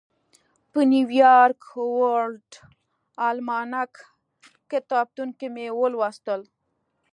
په 0.71 0.79
نیویارک 0.93 1.61
ورلډ 1.99 2.49
الماناک 3.29 3.93
کتابتون 4.71 5.29
کې 5.37 5.47
مې 5.53 5.65
ولوستل. 5.79 6.41